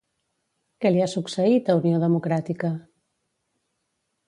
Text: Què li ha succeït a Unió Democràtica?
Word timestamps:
Què 0.85 0.91
li 0.95 1.03
ha 1.03 1.09
succeït 1.11 1.69
a 1.69 1.77
Unió 1.81 2.01
Democràtica? 2.05 2.73